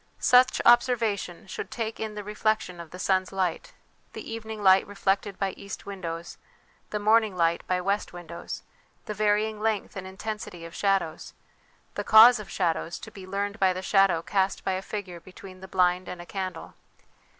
[0.17, 3.71] Such observation should take in the reflection of the sun's light,
[4.13, 6.39] the evening light reflected by east windows,
[6.89, 8.63] the morning light by west windows;
[9.05, 11.35] the varying length and intensity of shadows,
[11.93, 15.59] the cause of shadows, to be learned by the shadow cast by a figure between
[15.61, 16.73] the blind and a candle.